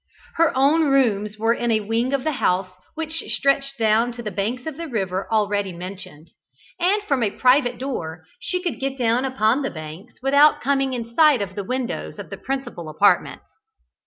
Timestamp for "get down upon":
8.79-9.61